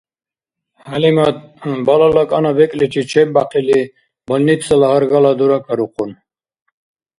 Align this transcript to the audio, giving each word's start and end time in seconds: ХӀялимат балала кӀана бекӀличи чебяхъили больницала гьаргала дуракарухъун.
ХӀялимат 0.89 1.37
балала 1.85 2.23
кӀана 2.29 2.51
бекӀличи 2.57 3.01
чебяхъили 3.11 3.79
больницала 4.27 4.87
гьаргала 4.93 5.31
дуракарухъун. 5.39 6.11